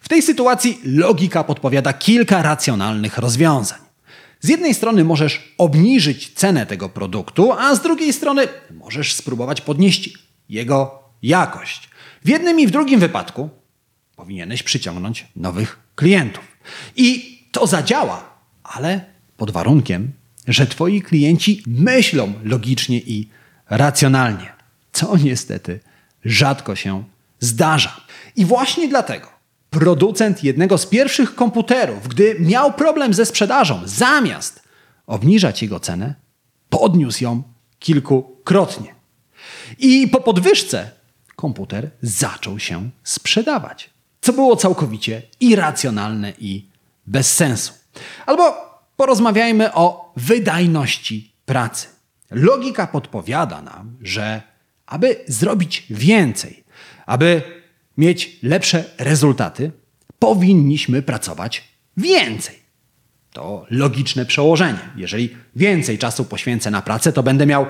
W 0.00 0.08
tej 0.08 0.22
sytuacji 0.22 0.80
logika 0.84 1.44
podpowiada 1.44 1.92
kilka 1.92 2.42
racjonalnych 2.42 3.18
rozwiązań. 3.18 3.78
Z 4.40 4.48
jednej 4.48 4.74
strony 4.74 5.04
możesz 5.04 5.54
obniżyć 5.58 6.32
cenę 6.34 6.66
tego 6.66 6.88
produktu, 6.88 7.52
a 7.52 7.74
z 7.74 7.82
drugiej 7.82 8.12
strony 8.12 8.48
możesz 8.70 9.14
spróbować 9.14 9.60
podnieść 9.60 10.18
jego 10.48 11.01
jakość. 11.22 11.90
W 12.24 12.28
jednym 12.28 12.60
i 12.60 12.66
w 12.66 12.70
drugim 12.70 13.00
wypadku 13.00 13.50
powinieneś 14.16 14.62
przyciągnąć 14.62 15.26
nowych 15.36 15.78
klientów. 15.94 16.44
I 16.96 17.38
to 17.52 17.66
zadziała, 17.66 18.24
ale 18.62 19.04
pod 19.36 19.50
warunkiem, 19.50 20.12
że 20.48 20.66
twoi 20.66 21.02
klienci 21.02 21.62
myślą 21.66 22.32
logicznie 22.44 22.98
i 22.98 23.28
racjonalnie, 23.70 24.52
co 24.92 25.16
niestety 25.16 25.80
rzadko 26.24 26.76
się 26.76 27.04
zdarza. 27.40 28.00
I 28.36 28.44
właśnie 28.44 28.88
dlatego 28.88 29.28
producent 29.70 30.44
jednego 30.44 30.78
z 30.78 30.86
pierwszych 30.86 31.34
komputerów, 31.34 32.08
gdy 32.08 32.36
miał 32.40 32.72
problem 32.72 33.14
ze 33.14 33.26
sprzedażą, 33.26 33.80
zamiast 33.84 34.62
obniżać 35.06 35.62
jego 35.62 35.80
cenę, 35.80 36.14
podniósł 36.68 37.24
ją 37.24 37.42
kilkukrotnie. 37.78 38.94
I 39.78 40.08
po 40.08 40.20
podwyżce 40.20 40.90
komputer 41.42 41.90
zaczął 42.02 42.58
się 42.58 42.90
sprzedawać, 43.04 43.90
co 44.20 44.32
było 44.32 44.56
całkowicie 44.56 45.22
irracjonalne 45.40 46.32
i 46.38 46.66
bez 47.06 47.34
sensu. 47.34 47.72
Albo 48.26 48.54
porozmawiajmy 48.96 49.74
o 49.74 50.12
wydajności 50.16 51.32
pracy. 51.46 51.86
Logika 52.30 52.86
podpowiada 52.86 53.62
nam, 53.62 53.96
że 54.02 54.42
aby 54.86 55.24
zrobić 55.28 55.86
więcej, 55.90 56.64
aby 57.06 57.42
mieć 57.98 58.38
lepsze 58.42 58.84
rezultaty, 58.98 59.70
powinniśmy 60.18 61.02
pracować 61.02 61.64
więcej. 61.96 62.56
To 63.32 63.66
logiczne 63.70 64.26
przełożenie. 64.26 64.78
Jeżeli 64.96 65.36
więcej 65.56 65.98
czasu 65.98 66.24
poświęcę 66.24 66.70
na 66.70 66.82
pracę, 66.82 67.12
to 67.12 67.22
będę 67.22 67.46
miał 67.46 67.66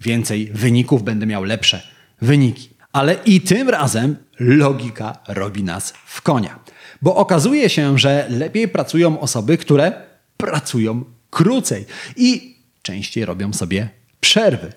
więcej 0.00 0.50
wyników, 0.52 1.02
będę 1.02 1.26
miał 1.26 1.44
lepsze 1.44 1.82
wyniki. 2.22 2.75
Ale 2.96 3.16
i 3.24 3.40
tym 3.40 3.68
razem 3.68 4.16
logika 4.40 5.18
robi 5.28 5.62
nas 5.62 5.94
w 6.06 6.22
konia. 6.22 6.58
Bo 7.02 7.16
okazuje 7.16 7.68
się, 7.68 7.98
że 7.98 8.26
lepiej 8.30 8.68
pracują 8.68 9.20
osoby, 9.20 9.58
które 9.58 9.92
pracują 10.36 11.04
krócej 11.30 11.84
i 12.16 12.56
częściej 12.82 13.24
robią 13.24 13.52
sobie 13.52 13.88
przerwy. 14.20 14.72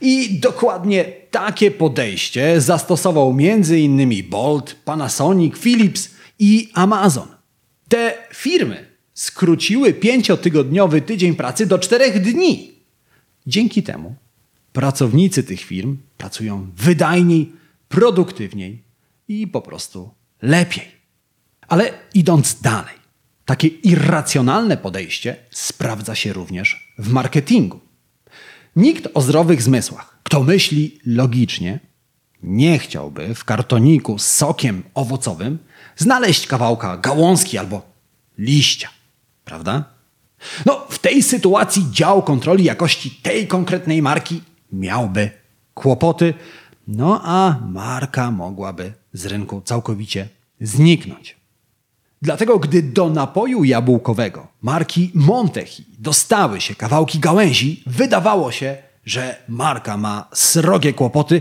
I 0.00 0.40
dokładnie 0.40 1.04
takie 1.30 1.70
podejście 1.70 2.60
zastosował 2.60 3.36
m.in. 3.38 4.28
Bolt, 4.30 4.74
Panasonic, 4.84 5.58
Philips 5.58 6.10
i 6.38 6.68
Amazon. 6.74 7.28
Te 7.88 8.14
firmy 8.34 8.86
skróciły 9.14 9.92
pięciotygodniowy 9.92 11.02
tydzień 11.02 11.34
pracy 11.34 11.66
do 11.66 11.78
czterech 11.78 12.22
dni. 12.22 12.72
Dzięki 13.46 13.82
temu 13.82 14.14
pracownicy 14.72 15.42
tych 15.42 15.60
firm 15.60 15.96
pracują 16.18 16.66
wydajniej, 16.76 17.57
produktywniej 17.88 18.84
i 19.28 19.46
po 19.46 19.60
prostu 19.60 20.14
lepiej. 20.42 20.98
Ale 21.68 21.92
idąc 22.14 22.60
dalej, 22.60 22.94
takie 23.44 23.68
irracjonalne 23.68 24.76
podejście 24.76 25.36
sprawdza 25.50 26.14
się 26.14 26.32
również 26.32 26.94
w 26.98 27.12
marketingu. 27.12 27.80
Nikt 28.76 29.08
o 29.14 29.20
zdrowych 29.20 29.62
zmysłach, 29.62 30.18
kto 30.22 30.42
myśli 30.42 30.98
logicznie, 31.06 31.80
nie 32.42 32.78
chciałby 32.78 33.34
w 33.34 33.44
kartoniku 33.44 34.18
z 34.18 34.26
sokiem 34.26 34.82
owocowym 34.94 35.58
znaleźć 35.96 36.46
kawałka 36.46 36.96
gałązki 36.96 37.58
albo 37.58 37.82
liścia, 38.38 38.88
prawda? 39.44 39.84
No, 40.66 40.86
w 40.90 40.98
tej 40.98 41.22
sytuacji 41.22 41.86
dział 41.90 42.22
kontroli 42.22 42.64
jakości 42.64 43.10
tej 43.10 43.46
konkretnej 43.46 44.02
marki 44.02 44.42
miałby 44.72 45.30
kłopoty, 45.74 46.34
no 46.88 47.20
a 47.24 47.60
marka 47.66 48.30
mogłaby 48.30 48.92
z 49.12 49.26
rynku 49.26 49.62
całkowicie 49.64 50.28
zniknąć. 50.60 51.36
Dlatego, 52.22 52.58
gdy 52.58 52.82
do 52.82 53.10
napoju 53.10 53.64
jabłkowego 53.64 54.46
marki 54.62 55.10
Montechi 55.14 55.84
dostały 55.98 56.60
się 56.60 56.74
kawałki 56.74 57.18
gałęzi, 57.18 57.82
wydawało 57.86 58.52
się, 58.52 58.76
że 59.04 59.42
marka 59.48 59.96
ma 59.96 60.28
srogie 60.32 60.92
kłopoty 60.92 61.40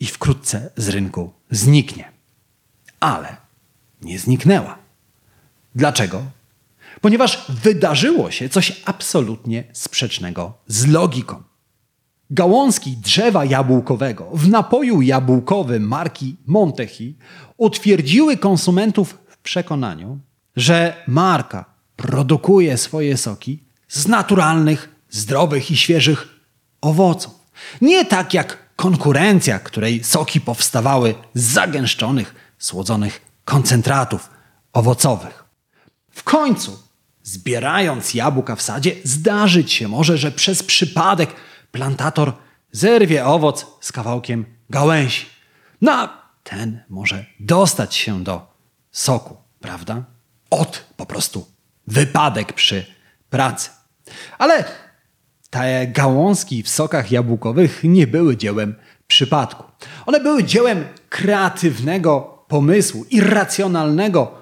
i 0.00 0.06
wkrótce 0.06 0.70
z 0.76 0.88
rynku 0.88 1.32
zniknie. 1.50 2.12
Ale 3.00 3.36
nie 4.02 4.18
zniknęła. 4.18 4.78
Dlaczego? 5.74 6.22
Ponieważ 7.00 7.44
wydarzyło 7.48 8.30
się 8.30 8.48
coś 8.48 8.82
absolutnie 8.84 9.64
sprzecznego 9.72 10.52
z 10.66 10.86
logiką. 10.86 11.42
Gałązki 12.30 12.96
drzewa 12.96 13.44
jabłkowego 13.44 14.30
w 14.32 14.48
napoju 14.48 15.02
jabłkowym 15.02 15.88
marki 15.88 16.36
Montechi 16.46 17.16
utwierdziły 17.56 18.36
konsumentów 18.36 19.18
w 19.28 19.38
przekonaniu, 19.38 20.18
że 20.56 21.04
marka 21.06 21.64
produkuje 21.96 22.78
swoje 22.78 23.16
soki 23.16 23.64
z 23.88 24.06
naturalnych, 24.06 24.88
zdrowych 25.10 25.70
i 25.70 25.76
świeżych 25.76 26.40
owoców. 26.80 27.34
Nie 27.80 28.04
tak 28.04 28.34
jak 28.34 28.58
konkurencja, 28.76 29.58
której 29.58 30.04
soki 30.04 30.40
powstawały 30.40 31.14
z 31.34 31.42
zagęszczonych, 31.42 32.34
słodzonych 32.58 33.20
koncentratów 33.44 34.30
owocowych. 34.72 35.44
W 36.10 36.22
końcu, 36.22 36.78
zbierając 37.22 38.14
jabłka 38.14 38.56
w 38.56 38.62
sadzie, 38.62 38.92
zdarzyć 39.04 39.72
się 39.72 39.88
może, 39.88 40.18
że 40.18 40.32
przez 40.32 40.62
przypadek 40.62 41.30
plantator 41.74 42.32
zerwie 42.72 43.24
owoc 43.24 43.66
z 43.80 43.92
kawałkiem 43.92 44.44
gałęzi. 44.70 45.26
No 45.80 45.92
a 45.92 46.22
ten 46.42 46.80
może 46.88 47.26
dostać 47.40 47.94
się 47.94 48.24
do 48.24 48.46
soku, 48.90 49.36
prawda? 49.60 50.04
Od 50.50 50.84
po 50.96 51.06
prostu 51.06 51.46
wypadek 51.86 52.52
przy 52.52 52.86
pracy. 53.30 53.70
Ale 54.38 54.64
te 55.50 55.86
gałązki 55.86 56.62
w 56.62 56.68
sokach 56.68 57.12
jabłkowych 57.12 57.80
nie 57.84 58.06
były 58.06 58.36
dziełem 58.36 58.74
przypadku. 59.06 59.64
One 60.06 60.20
były 60.20 60.44
dziełem 60.44 60.84
kreatywnego 61.08 62.44
pomysłu, 62.48 63.04
irracjonalnego 63.10 64.34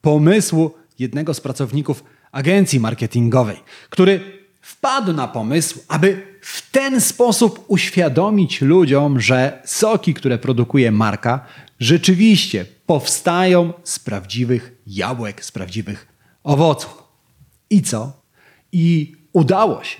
pomysłu 0.00 0.74
jednego 0.98 1.34
z 1.34 1.40
pracowników 1.40 2.04
agencji 2.32 2.80
marketingowej, 2.80 3.56
który 3.90 4.39
wpadł 4.70 5.12
na 5.12 5.28
pomysł, 5.28 5.78
aby 5.88 6.38
w 6.40 6.70
ten 6.70 7.00
sposób 7.00 7.64
uświadomić 7.68 8.60
ludziom, 8.60 9.20
że 9.20 9.62
soki, 9.64 10.14
które 10.14 10.38
produkuje 10.38 10.92
marka, 10.92 11.46
rzeczywiście 11.80 12.66
powstają 12.86 13.72
z 13.84 13.98
prawdziwych 13.98 14.72
jabłek, 14.86 15.44
z 15.44 15.52
prawdziwych 15.52 16.08
owoców. 16.44 17.02
I 17.70 17.82
co? 17.82 18.12
I 18.72 19.16
udało 19.32 19.84
się. 19.84 19.98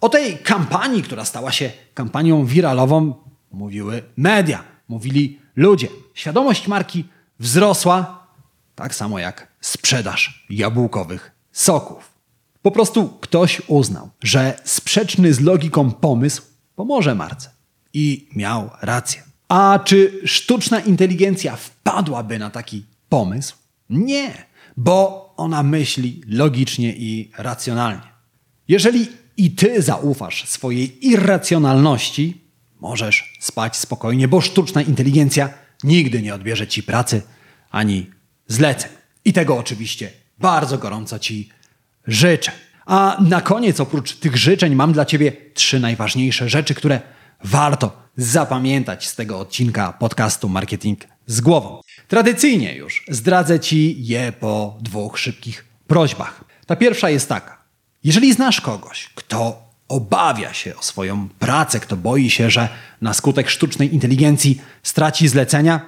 O 0.00 0.08
tej 0.08 0.38
kampanii, 0.38 1.02
która 1.02 1.24
stała 1.24 1.52
się 1.52 1.70
kampanią 1.94 2.44
wiralową, 2.44 3.14
mówiły 3.52 4.02
media, 4.16 4.64
mówili 4.88 5.38
ludzie. 5.56 5.88
Świadomość 6.14 6.68
marki 6.68 7.04
wzrosła, 7.38 8.26
tak 8.74 8.94
samo 8.94 9.18
jak 9.18 9.48
sprzedaż 9.60 10.46
jabłkowych 10.50 11.30
soków. 11.52 12.09
Po 12.62 12.70
prostu 12.70 13.08
ktoś 13.08 13.62
uznał, 13.66 14.10
że 14.22 14.56
sprzeczny 14.64 15.34
z 15.34 15.40
logiką 15.40 15.90
pomysł 15.90 16.42
pomoże 16.74 17.14
marce. 17.14 17.50
I 17.92 18.28
miał 18.36 18.70
rację. 18.82 19.22
A 19.48 19.78
czy 19.84 20.20
sztuczna 20.24 20.80
inteligencja 20.80 21.56
wpadłaby 21.56 22.38
na 22.38 22.50
taki 22.50 22.84
pomysł? 23.08 23.56
Nie, 23.90 24.44
bo 24.76 25.32
ona 25.36 25.62
myśli 25.62 26.22
logicznie 26.26 26.96
i 26.96 27.30
racjonalnie. 27.38 28.10
Jeżeli 28.68 29.06
i 29.36 29.50
ty 29.50 29.82
zaufasz 29.82 30.48
swojej 30.48 31.06
irracjonalności, 31.06 32.40
możesz 32.80 33.38
spać 33.40 33.76
spokojnie, 33.76 34.28
bo 34.28 34.40
sztuczna 34.40 34.82
inteligencja 34.82 35.50
nigdy 35.84 36.22
nie 36.22 36.34
odbierze 36.34 36.66
ci 36.66 36.82
pracy 36.82 37.22
ani 37.70 38.06
zleceń. 38.46 38.90
I 39.24 39.32
tego 39.32 39.58
oczywiście 39.58 40.12
bardzo 40.38 40.78
gorąco 40.78 41.18
ci 41.18 41.48
życzę. 42.06 42.52
A 42.86 43.16
na 43.20 43.40
koniec, 43.40 43.80
oprócz 43.80 44.16
tych 44.16 44.36
życzeń, 44.36 44.74
mam 44.74 44.92
dla 44.92 45.04
ciebie 45.04 45.32
trzy 45.54 45.80
najważniejsze 45.80 46.48
rzeczy, 46.48 46.74
które 46.74 47.00
warto 47.44 48.02
zapamiętać 48.16 49.08
z 49.08 49.14
tego 49.16 49.38
odcinka 49.38 49.92
podcastu 49.92 50.48
Marketing 50.48 51.00
z 51.26 51.40
głową. 51.40 51.80
Tradycyjnie 52.08 52.74
już 52.74 53.04
zdradzę 53.08 53.60
ci 53.60 54.06
je 54.06 54.32
po 54.32 54.78
dwóch 54.80 55.18
szybkich 55.18 55.64
prośbach. 55.86 56.44
Ta 56.66 56.76
pierwsza 56.76 57.10
jest 57.10 57.28
taka. 57.28 57.58
Jeżeli 58.04 58.32
znasz 58.32 58.60
kogoś, 58.60 59.10
kto 59.14 59.70
obawia 59.88 60.52
się 60.52 60.76
o 60.76 60.82
swoją 60.82 61.28
pracę, 61.28 61.80
kto 61.80 61.96
boi 61.96 62.30
się, 62.30 62.50
że 62.50 62.68
na 63.00 63.14
skutek 63.14 63.50
sztucznej 63.50 63.94
inteligencji 63.94 64.60
straci 64.82 65.28
zlecenia, 65.28 65.80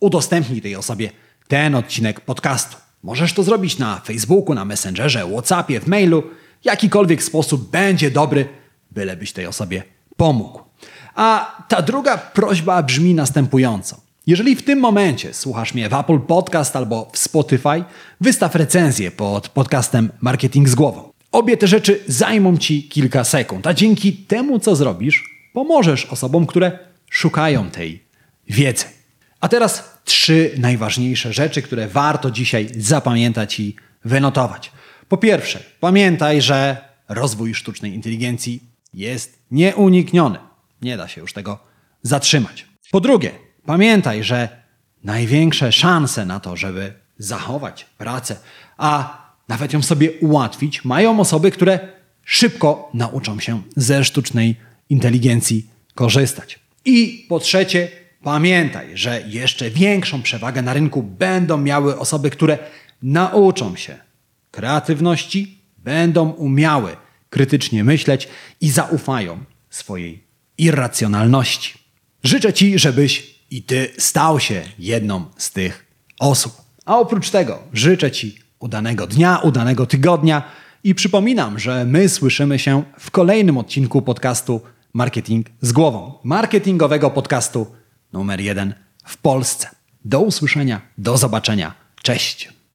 udostępnij 0.00 0.62
tej 0.62 0.76
osobie 0.76 1.10
ten 1.48 1.74
odcinek 1.74 2.20
podcastu. 2.20 2.76
Możesz 3.02 3.32
to 3.32 3.42
zrobić 3.42 3.78
na 3.78 4.00
Facebooku, 4.00 4.54
na 4.54 4.64
Messengerze, 4.64 5.26
WhatsAppie, 5.32 5.80
w 5.80 5.86
mailu. 5.86 6.22
Jakikolwiek 6.64 7.22
sposób 7.22 7.70
będzie 7.70 8.10
dobry, 8.10 8.48
bylebyś 8.90 9.32
tej 9.32 9.46
osobie 9.46 9.82
pomógł. 10.16 10.60
A 11.14 11.56
ta 11.68 11.82
druga 11.82 12.18
prośba 12.18 12.82
brzmi 12.82 13.14
następująco. 13.14 14.00
Jeżeli 14.26 14.56
w 14.56 14.62
tym 14.62 14.78
momencie 14.78 15.34
słuchasz 15.34 15.74
mnie 15.74 15.88
w 15.88 15.94
Apple 15.94 16.18
Podcast 16.18 16.76
albo 16.76 17.10
w 17.12 17.18
Spotify, 17.18 17.84
wystaw 18.20 18.54
recenzję 18.54 19.10
pod 19.10 19.48
podcastem 19.48 20.10
Marketing 20.20 20.68
z 20.68 20.74
głową. 20.74 21.12
Obie 21.32 21.56
te 21.56 21.66
rzeczy 21.66 22.00
zajmą 22.06 22.56
Ci 22.56 22.88
kilka 22.88 23.24
sekund, 23.24 23.66
a 23.66 23.74
dzięki 23.74 24.12
temu, 24.12 24.58
co 24.58 24.76
zrobisz, 24.76 25.24
pomożesz 25.52 26.06
osobom, 26.06 26.46
które 26.46 26.78
szukają 27.10 27.70
tej 27.70 28.02
wiedzy. 28.48 28.84
A 29.40 29.48
teraz 29.48 29.97
trzy 30.08 30.50
najważniejsze 30.58 31.32
rzeczy, 31.32 31.62
które 31.62 31.88
warto 31.88 32.30
dzisiaj 32.30 32.68
zapamiętać 32.76 33.60
i 33.60 33.76
wynotować. 34.04 34.72
Po 35.08 35.16
pierwsze, 35.16 35.62
pamiętaj, 35.80 36.42
że 36.42 36.76
rozwój 37.08 37.54
sztucznej 37.54 37.94
inteligencji 37.94 38.62
jest 38.94 39.38
nieunikniony. 39.50 40.38
Nie 40.82 40.96
da 40.96 41.08
się 41.08 41.20
już 41.20 41.32
tego 41.32 41.58
zatrzymać. 42.02 42.66
Po 42.90 43.00
drugie, 43.00 43.30
pamiętaj, 43.66 44.24
że 44.24 44.48
największe 45.04 45.72
szanse 45.72 46.26
na 46.26 46.40
to, 46.40 46.56
żeby 46.56 46.92
zachować 47.18 47.86
pracę, 47.98 48.36
a 48.76 49.18
nawet 49.48 49.72
ją 49.72 49.82
sobie 49.82 50.12
ułatwić, 50.12 50.84
mają 50.84 51.20
osoby, 51.20 51.50
które 51.50 51.78
szybko 52.24 52.90
nauczą 52.94 53.40
się 53.40 53.62
ze 53.76 54.04
sztucznej 54.04 54.56
inteligencji 54.90 55.70
korzystać. 55.94 56.58
I 56.84 57.26
po 57.28 57.40
trzecie, 57.40 57.88
pamiętaj, 58.22 58.96
że 58.96 59.22
jeszcze 59.26 59.70
większą 59.70 60.22
przewagę 60.22 60.62
na 60.62 60.72
rynku 60.72 61.02
będą 61.02 61.58
miały 61.58 61.98
osoby, 61.98 62.30
które 62.30 62.58
nauczą 63.02 63.76
się 63.76 63.98
kreatywności, 64.50 65.58
będą 65.78 66.30
umiały 66.30 66.96
krytycznie 67.30 67.84
myśleć 67.84 68.28
i 68.60 68.70
zaufają 68.70 69.38
swojej 69.70 70.24
irracjonalności. 70.58 71.78
Życzę 72.22 72.52
Ci, 72.52 72.78
żebyś 72.78 73.34
i 73.50 73.62
Ty 73.62 73.88
stał 73.98 74.40
się 74.40 74.62
jedną 74.78 75.24
z 75.36 75.50
tych 75.50 75.86
osób. 76.18 76.52
A 76.84 76.98
oprócz 76.98 77.30
tego 77.30 77.58
życzę 77.72 78.10
Ci 78.10 78.38
udanego 78.58 79.06
dnia, 79.06 79.38
udanego 79.38 79.86
tygodnia 79.86 80.42
i 80.84 80.94
przypominam, 80.94 81.58
że 81.58 81.84
my 81.84 82.08
słyszymy 82.08 82.58
się 82.58 82.82
w 82.98 83.10
kolejnym 83.10 83.58
odcinku 83.58 84.02
podcastu 84.02 84.60
Marketing 84.92 85.46
z 85.60 85.72
głową. 85.72 86.12
Marketingowego 86.24 87.10
podcastu 87.10 87.66
numer 88.12 88.40
jeden 88.40 88.74
w 89.04 89.16
Polsce. 89.16 89.68
Do 90.04 90.20
usłyszenia, 90.20 90.80
do 90.98 91.16
zobaczenia. 91.16 91.74
Cześć. 92.02 92.57